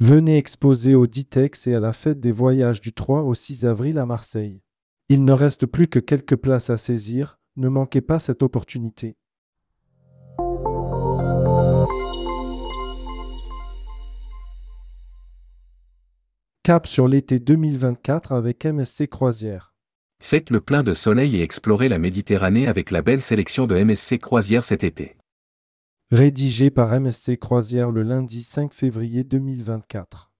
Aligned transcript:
Venez 0.00 0.38
exposer 0.38 0.94
au 0.94 1.08
Ditex 1.08 1.66
et 1.66 1.74
à 1.74 1.80
la 1.80 1.92
fête 1.92 2.20
des 2.20 2.30
voyages 2.30 2.80
du 2.80 2.92
3 2.92 3.22
au 3.22 3.34
6 3.34 3.66
avril 3.66 3.98
à 3.98 4.06
Marseille. 4.06 4.62
Il 5.08 5.24
ne 5.24 5.32
reste 5.32 5.66
plus 5.66 5.88
que 5.88 5.98
quelques 5.98 6.36
places 6.36 6.70
à 6.70 6.76
saisir, 6.76 7.40
ne 7.56 7.68
manquez 7.68 8.00
pas 8.00 8.20
cette 8.20 8.44
opportunité. 8.44 9.16
Cap 16.62 16.86
sur 16.86 17.08
l'été 17.08 17.40
2024 17.40 18.30
avec 18.30 18.66
MSC 18.66 19.08
Croisière. 19.08 19.74
Faites 20.22 20.50
le 20.50 20.60
plein 20.60 20.84
de 20.84 20.94
soleil 20.94 21.38
et 21.38 21.42
explorez 21.42 21.88
la 21.88 21.98
Méditerranée 21.98 22.68
avec 22.68 22.92
la 22.92 23.02
belle 23.02 23.22
sélection 23.22 23.66
de 23.66 23.76
MSC 23.82 24.18
Croisière 24.18 24.62
cet 24.62 24.84
été. 24.84 25.17
Rédigé 26.10 26.70
par 26.70 26.98
MSC 26.98 27.36
Croisière 27.38 27.90
le 27.90 28.02
lundi 28.02 28.40
5 28.40 28.72
février 28.72 29.24
2024. 29.24 30.30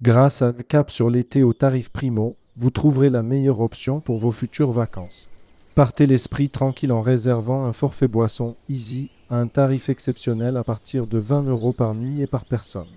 Grâce 0.00 0.40
à 0.40 0.54
Cap 0.54 0.90
sur 0.90 1.10
l'été 1.10 1.42
au 1.42 1.52
tarif 1.52 1.90
primo, 1.90 2.38
vous 2.56 2.70
trouverez 2.70 3.10
la 3.10 3.22
meilleure 3.22 3.60
option 3.60 4.00
pour 4.00 4.16
vos 4.16 4.30
futures 4.30 4.72
vacances. 4.72 5.28
Partez 5.74 6.06
l'esprit 6.06 6.48
tranquille 6.48 6.92
en 6.92 7.02
réservant 7.02 7.66
un 7.66 7.74
forfait 7.74 8.08
boisson 8.08 8.56
Easy 8.70 9.10
à 9.28 9.36
un 9.36 9.48
tarif 9.48 9.90
exceptionnel 9.90 10.56
à 10.56 10.64
partir 10.64 11.06
de 11.06 11.18
20 11.18 11.42
euros 11.42 11.74
par 11.74 11.94
nuit 11.94 12.22
et 12.22 12.26
par 12.26 12.46
personne. 12.46 12.88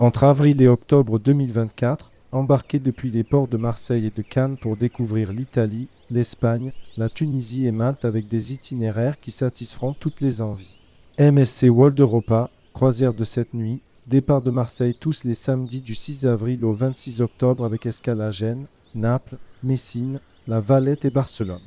Entre 0.00 0.24
avril 0.24 0.60
et 0.60 0.66
octobre 0.66 1.20
2024, 1.20 2.11
embarquez 2.32 2.78
depuis 2.78 3.10
les 3.10 3.24
ports 3.24 3.48
de 3.48 3.56
Marseille 3.56 4.06
et 4.06 4.10
de 4.10 4.22
Cannes 4.22 4.56
pour 4.56 4.76
découvrir 4.76 5.32
l'Italie, 5.32 5.88
l'Espagne, 6.10 6.72
la 6.96 7.08
Tunisie 7.08 7.66
et 7.66 7.72
Malte 7.72 8.04
avec 8.04 8.28
des 8.28 8.52
itinéraires 8.52 9.20
qui 9.20 9.30
satisferont 9.30 9.94
toutes 9.94 10.20
les 10.20 10.40
envies. 10.40 10.78
MSC 11.18 11.64
World 11.68 12.00
Europa, 12.00 12.50
croisière 12.72 13.14
de 13.14 13.24
cette 13.24 13.54
nuit, 13.54 13.80
départ 14.06 14.42
de 14.42 14.50
Marseille 14.50 14.94
tous 14.98 15.24
les 15.24 15.34
samedis 15.34 15.82
du 15.82 15.94
6 15.94 16.26
avril 16.26 16.64
au 16.64 16.72
26 16.72 17.20
octobre 17.20 17.64
avec 17.64 17.86
escale 17.86 18.22
à 18.22 18.30
Gênes, 18.30 18.66
Naples, 18.94 19.36
Messine, 19.62 20.20
La 20.48 20.60
Valette 20.60 21.04
et 21.04 21.10
Barcelone. 21.10 21.60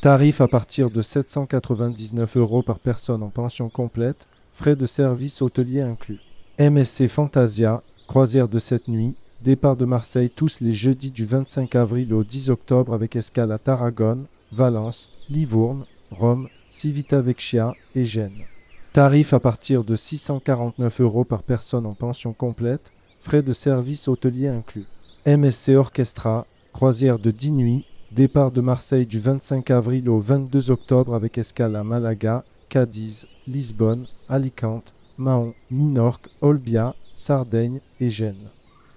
Tarif 0.00 0.40
à 0.40 0.48
partir 0.48 0.90
de 0.90 1.02
799 1.02 2.36
euros 2.36 2.62
par 2.62 2.78
personne 2.78 3.22
en 3.22 3.28
pension 3.28 3.68
complète, 3.68 4.26
frais 4.52 4.76
de 4.76 4.86
service 4.86 5.42
hôtelier 5.42 5.82
inclus. 5.82 6.20
MSC 6.58 7.06
Fantasia, 7.06 7.82
croisière 8.06 8.48
de 8.48 8.58
cette 8.58 8.88
nuit, 8.88 9.14
Départ 9.42 9.74
de 9.74 9.86
Marseille 9.86 10.28
tous 10.28 10.60
les 10.60 10.74
jeudis 10.74 11.10
du 11.10 11.24
25 11.24 11.74
avril 11.74 12.12
au 12.12 12.22
10 12.22 12.50
octobre 12.50 12.92
avec 12.92 13.16
escale 13.16 13.52
à 13.52 13.58
Tarragone, 13.58 14.26
Valence, 14.52 15.08
Livourne, 15.30 15.86
Rome, 16.10 16.48
Civitavecchia 16.68 17.72
et 17.94 18.04
Gênes. 18.04 18.44
Tarif 18.92 19.32
à 19.32 19.40
partir 19.40 19.82
de 19.82 19.96
649 19.96 21.00
euros 21.00 21.24
par 21.24 21.42
personne 21.42 21.86
en 21.86 21.94
pension 21.94 22.34
complète, 22.34 22.92
frais 23.22 23.40
de 23.40 23.54
service 23.54 24.08
hôtelier 24.08 24.48
inclus. 24.48 24.84
MSC 25.24 25.70
Orchestra, 25.70 26.46
croisière 26.74 27.18
de 27.18 27.30
10 27.30 27.52
nuits, 27.52 27.86
départ 28.12 28.50
de 28.50 28.60
Marseille 28.60 29.06
du 29.06 29.20
25 29.20 29.70
avril 29.70 30.10
au 30.10 30.20
22 30.20 30.70
octobre 30.70 31.14
avec 31.14 31.38
escale 31.38 31.76
à 31.76 31.84
Malaga, 31.84 32.44
Cadiz, 32.68 33.26
Lisbonne, 33.48 34.06
Alicante, 34.28 34.92
Mahon, 35.16 35.54
Minorque, 35.70 36.28
Olbia, 36.42 36.94
Sardaigne 37.14 37.80
et 38.00 38.10
Gênes. 38.10 38.50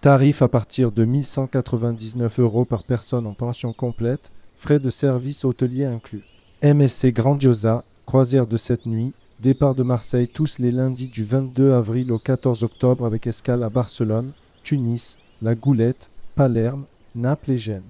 Tarif 0.03 0.41
à 0.41 0.49
partir 0.49 0.91
de 0.91 1.05
1199 1.05 2.39
euros 2.39 2.65
par 2.65 2.83
personne 2.83 3.25
en 3.25 3.33
pension 3.33 3.71
complète, 3.71 4.31
frais 4.57 4.77
de 4.79 4.89
service 4.89 5.45
hôtelier 5.45 5.85
inclus. 5.85 6.25
MSC 6.61 7.13
Grandiosa, 7.13 7.85
croisière 8.05 8.45
de 8.45 8.57
cette 8.57 8.85
nuit, 8.85 9.13
départ 9.39 9.75
de 9.75 9.83
Marseille 9.83 10.27
tous 10.27 10.59
les 10.59 10.71
lundis 10.71 11.07
du 11.07 11.23
22 11.23 11.71
avril 11.71 12.11
au 12.11 12.19
14 12.19 12.65
octobre 12.65 13.05
avec 13.05 13.27
escale 13.27 13.63
à 13.63 13.69
Barcelone, 13.69 14.33
Tunis, 14.65 15.17
La 15.41 15.55
Goulette, 15.55 16.09
Palerme, 16.35 16.83
Naples 17.15 17.51
et 17.51 17.57
Gênes. 17.57 17.81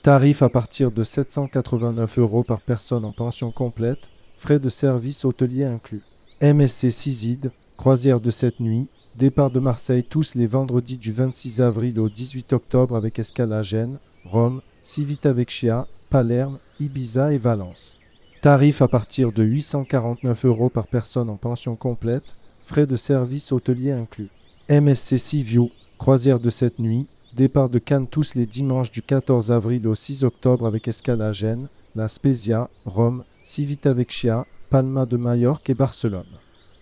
Tarif 0.00 0.40
à 0.40 0.48
partir 0.48 0.90
de 0.90 1.04
789 1.04 2.20
euros 2.20 2.42
par 2.42 2.62
personne 2.62 3.04
en 3.04 3.12
pension 3.12 3.50
complète, 3.50 4.08
frais 4.34 4.60
de 4.60 4.70
service 4.70 5.26
hôtelier 5.26 5.64
inclus. 5.64 6.00
MSC 6.40 6.90
Ciside, 6.90 7.52
croisière 7.76 8.22
de 8.22 8.30
cette 8.30 8.60
nuit, 8.60 8.88
Départ 9.16 9.50
de 9.50 9.58
Marseille 9.58 10.04
tous 10.04 10.34
les 10.34 10.46
vendredis 10.46 10.96
du 10.96 11.12
26 11.12 11.60
avril 11.60 11.98
au 11.98 12.08
18 12.08 12.52
octobre 12.52 12.96
avec 12.96 13.18
escale 13.18 13.52
à 13.52 13.60
Gênes, 13.60 13.98
Rome, 14.24 14.62
Civitavecchia, 14.82 15.86
Palerme, 16.10 16.58
Ibiza 16.78 17.32
et 17.32 17.38
Valence. 17.38 17.98
Tarif 18.40 18.80
à 18.80 18.88
partir 18.88 19.32
de 19.32 19.42
849 19.42 20.44
euros 20.46 20.70
par 20.70 20.86
personne 20.86 21.28
en 21.28 21.36
pension 21.36 21.76
complète, 21.76 22.36
frais 22.64 22.86
de 22.86 22.96
service 22.96 23.52
hôtelier 23.52 23.90
inclus. 23.90 24.30
MSC 24.70 25.18
Seaview, 25.18 25.70
croisière 25.98 26.38
de 26.38 26.48
cette 26.48 26.78
nuit, 26.78 27.06
départ 27.34 27.68
de 27.68 27.80
Cannes 27.80 28.06
tous 28.06 28.36
les 28.36 28.46
dimanches 28.46 28.92
du 28.92 29.02
14 29.02 29.50
avril 29.50 29.86
au 29.88 29.96
6 29.96 30.24
octobre 30.24 30.66
avec 30.66 30.86
escale 30.86 31.20
à 31.20 31.32
Gênes, 31.32 31.68
La 31.96 32.06
Spezia, 32.06 32.70
Rome, 32.86 33.24
Civitavecchia, 33.42 34.46
Palma 34.70 35.04
de 35.04 35.16
Majorque 35.16 35.68
et 35.68 35.74
Barcelone. 35.74 36.24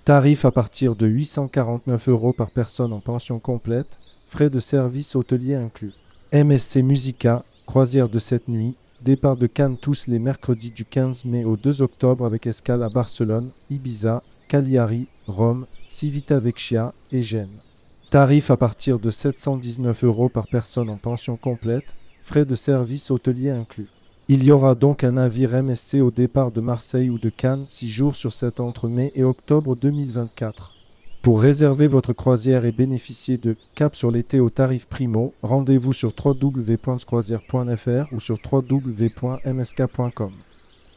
Tarif 0.08 0.46
à 0.46 0.50
partir 0.50 0.96
de 0.96 1.06
849 1.06 2.08
euros 2.08 2.32
par 2.32 2.50
personne 2.50 2.94
en 2.94 2.98
pension 2.98 3.38
complète, 3.38 3.98
frais 4.26 4.48
de 4.48 4.58
service 4.58 5.14
hôtelier 5.14 5.54
inclus. 5.54 5.92
MSC 6.32 6.76
Musica, 6.76 7.44
croisière 7.66 8.08
de 8.08 8.18
cette 8.18 8.48
nuit, 8.48 8.74
départ 9.02 9.36
de 9.36 9.46
Cannes 9.46 9.76
tous 9.76 10.06
les 10.06 10.18
mercredis 10.18 10.70
du 10.70 10.86
15 10.86 11.26
mai 11.26 11.44
au 11.44 11.58
2 11.58 11.82
octobre 11.82 12.24
avec 12.24 12.46
escale 12.46 12.84
à 12.84 12.88
Barcelone, 12.88 13.50
Ibiza, 13.68 14.22
Cagliari, 14.48 15.08
Rome, 15.26 15.66
Civitavecchia 15.88 16.94
et 17.12 17.20
Gênes. 17.20 17.60
Tarif 18.08 18.50
à 18.50 18.56
partir 18.56 18.98
de 18.98 19.10
719 19.10 20.04
euros 20.04 20.30
par 20.30 20.46
personne 20.46 20.88
en 20.88 20.96
pension 20.96 21.36
complète, 21.36 21.94
frais 22.22 22.46
de 22.46 22.54
service 22.54 23.10
hôtelier 23.10 23.50
inclus. 23.50 23.90
Il 24.30 24.44
y 24.44 24.52
aura 24.52 24.74
donc 24.74 25.04
un 25.04 25.12
navire 25.12 25.62
MSC 25.62 26.02
au 26.02 26.10
départ 26.10 26.50
de 26.50 26.60
Marseille 26.60 27.08
ou 27.08 27.18
de 27.18 27.30
Cannes, 27.30 27.64
6 27.66 27.88
jours 27.88 28.14
sur 28.14 28.34
7 28.34 28.60
entre 28.60 28.86
mai 28.86 29.10
et 29.14 29.24
octobre 29.24 29.74
2024. 29.74 30.74
Pour 31.22 31.40
réserver 31.40 31.86
votre 31.86 32.12
croisière 32.12 32.66
et 32.66 32.72
bénéficier 32.72 33.38
de 33.38 33.56
Cap 33.74 33.96
sur 33.96 34.10
l'été 34.10 34.38
au 34.38 34.50
tarif 34.50 34.86
primo, 34.86 35.32
rendez-vous 35.42 35.94
sur 35.94 36.12
www.croisière.fr 36.22 38.12
ou 38.12 38.20
sur 38.20 38.36
www.msk.com. 38.52 40.32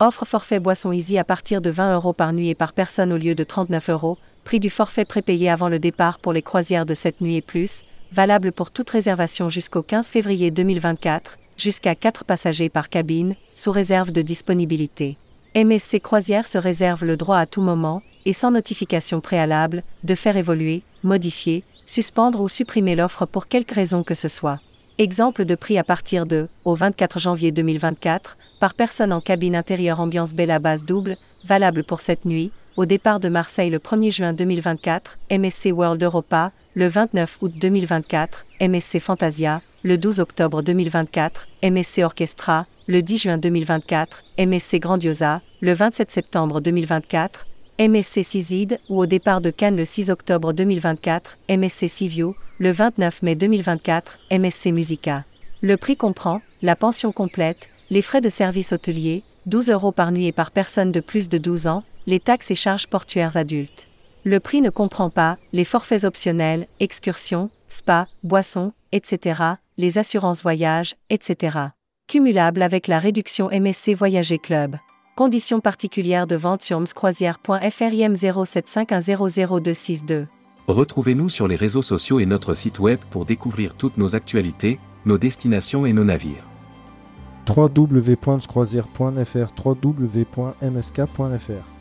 Offre 0.02 0.25
forfait 0.25 0.59
boisson 0.59 0.91
easy 0.91 1.18
à 1.18 1.24
partir 1.24 1.62
de 1.62 1.70
20 1.70 1.96
euros 1.96 2.12
par 2.12 2.34
nuit 2.34 2.50
et 2.50 2.56
par 2.56 2.74
personne 2.74 3.14
au 3.14 3.18
lieu 3.18 3.34
de 3.34 3.46
39 3.46 3.91
euros. 3.91 4.18
Prix 4.44 4.59
du 4.59 4.70
forfait 4.70 5.06
prépayé 5.06 5.50
avant 5.50 5.70
le 5.70 5.80
départ 5.80 6.20
pour 6.20 6.34
les 6.34 6.41
croisières 6.41 6.86
de 6.86 6.96
cette 6.96 7.22
nuit 7.22 7.38
et 7.38 7.41
plus, 7.41 7.86
valable 8.12 8.52
pour 8.52 8.72
toute 8.72 8.90
réservation 8.90 9.50
jusqu'au 9.50 9.84
15 9.84 10.08
février 10.08 10.52
2024 10.52 11.38
jusqu'à 11.62 11.96
4 11.96 12.26
passagers 12.26 12.70
par 12.70 12.90
cabine, 12.90 13.36
sous 13.56 13.72
réserve 13.72 14.12
de 14.12 14.22
disponibilité. 14.22 15.18
MSC 15.56 16.00
Croisière 16.00 16.48
se 16.48 16.58
réserve 16.58 17.06
le 17.06 17.18
droit 17.18 17.38
à 17.38 17.46
tout 17.46 17.62
moment, 17.62 18.02
et 18.26 18.34
sans 18.34 18.52
notification 18.52 19.22
préalable, 19.22 19.84
de 20.04 20.16
faire 20.16 20.38
évoluer, 20.38 20.82
modifier, 21.04 21.64
suspendre 21.86 22.42
ou 22.42 22.50
supprimer 22.50 22.96
l'offre 22.96 23.26
pour 23.26 23.48
quelque 23.48 23.76
raison 23.76 24.02
que 24.02 24.16
ce 24.16 24.28
soit. 24.28 24.60
Exemple 24.98 25.46
de 25.46 25.56
prix 25.56 25.78
à 25.78 25.84
partir 25.84 26.26
de, 26.26 26.48
au 26.66 26.74
24 26.74 27.20
janvier 27.20 27.52
2024, 27.52 28.38
par 28.60 28.74
personne 28.74 29.14
en 29.14 29.22
cabine 29.22 29.56
intérieure 29.56 30.00
ambiance 30.00 30.34
belle 30.34 30.52
à 30.52 30.60
base 30.60 30.84
double, 30.84 31.18
valable 31.44 31.84
pour 31.84 32.02
cette 32.02 32.26
nuit, 32.26 32.52
au 32.81 32.86
départ 32.86 33.19
de 33.19 33.30
Marseille 33.30 33.69
le 33.69 33.78
1er 33.78 34.09
juin 34.09 34.34
2024, 34.34 35.19
MSC 35.30 35.68
World 35.72 36.02
Europa, 36.02 36.52
le 36.74 36.88
29 36.88 37.38
août 37.42 37.52
2024, 37.56 38.47
MSC 38.59 38.97
Fantasia, 39.00 39.62
le 39.84 40.00
12 40.00 40.19
octobre 40.19 40.64
2024, 40.64 41.47
MSC 41.62 42.00
Orchestra, 42.00 42.66
le 42.88 43.03
10 43.03 43.18
juin 43.20 43.38
2024, 43.38 44.24
MSC 44.40 44.80
Grandiosa, 44.80 45.41
le 45.62 45.74
27 45.74 46.09
septembre 46.09 46.59
2024, 46.59 47.46
MSC 47.78 48.24
Ciside 48.24 48.80
ou 48.90 49.00
au 49.00 49.06
départ 49.06 49.41
de 49.41 49.52
Cannes 49.52 49.78
le 49.78 49.85
6 49.85 50.09
octobre 50.09 50.52
2024, 50.52 51.38
MSC 51.56 51.88
Sivio, 51.88 52.35
le 52.58 52.72
29 52.72 53.22
mai 53.22 53.35
2024, 53.35 54.17
MSC 54.32 54.72
Musica. 54.72 55.23
Le 55.61 55.78
prix 55.78 55.97
comprend 55.97 56.41
la 56.64 56.76
pension 56.76 57.11
complète, 57.11 57.70
les 57.91 58.02
frais 58.02 58.22
de 58.22 58.29
service 58.29 58.73
hôtelier, 58.73 59.22
12 59.46 59.70
euros 59.70 59.91
par 59.91 60.11
nuit 60.11 60.26
et 60.26 60.32
par 60.32 60.50
personne 60.50 60.91
de 60.91 61.00
plus 61.00 61.29
de 61.29 61.38
12 61.38 61.67
ans, 61.67 61.84
les 62.08 62.20
taxes 62.20 62.52
et 62.52 62.56
charges 62.56 62.88
portuaires 62.88 63.38
adultes. 63.38 63.88
Le 64.24 64.40
prix 64.40 64.62
ne 64.62 64.70
comprend 64.70 65.09
pas 65.09 65.40
les 65.52 65.66
forfaits 65.66 66.03
optionnels, 66.03 66.68
excursions, 66.80 67.50
spa, 67.68 68.08
boissons, 68.24 68.72
etc., 68.92 69.42
les 69.78 69.98
assurances 69.98 70.44
voyage, 70.44 70.96
etc. 71.09 71.58
Cumulable 72.08 72.62
avec 72.62 72.88
la 72.88 73.00
réduction 73.00 73.50
MSC 73.50 73.96
Voyager 73.96 74.38
Club. 74.38 74.76
Conditions 75.16 75.59
particulières 75.59 76.28
de 76.28 76.36
vente 76.36 76.62
sur 76.62 76.80
mscroisière.fr 76.80 77.94
IM 77.94 78.14
0751000262. 78.14 80.28
Retrouvez-nous 80.68 81.30
sur 81.30 81.47
les 81.47 81.56
réseaux 81.56 81.82
sociaux 81.82 82.20
et 82.20 82.26
notre 82.26 82.54
site 82.54 82.80
web 82.80 83.00
pour 83.09 83.26
découvrir 83.26 83.76
toutes 83.76 83.96
nos 83.97 84.16
actualités, 84.16 84.80
nos 85.06 85.18
destinations 85.18 85.86
et 85.86 85.94
nos 85.94 86.04
navires. 86.04 86.46
www.croisière.fr 87.47 89.66
www.msk.fr 89.66 91.81